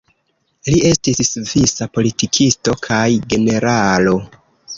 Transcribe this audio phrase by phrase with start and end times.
[0.69, 3.03] Li estis svisa politikisto kaj
[3.35, 4.17] generalo.